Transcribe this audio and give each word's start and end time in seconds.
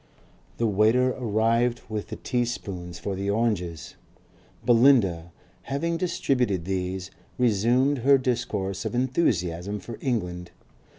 The 0.57 0.65
waiter 0.65 1.11
arrived 1.11 1.81
with 1.87 2.07
the 2.07 2.15
tea 2.15 2.43
spoons 2.43 2.97
for 2.97 3.13
the 3.15 3.29
oranges. 3.29 3.97
Belinda, 4.65 5.31
having 5.69 5.95
distributed 5.95 6.65
these, 6.65 7.11
resumed 7.37 7.99
her 7.99 8.17
discourse 8.17 8.83
of 8.83 8.95
enthusiasm 8.95 9.79
for 9.79 9.99
England. 10.01 10.49